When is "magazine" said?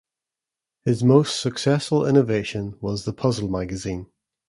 3.49-4.07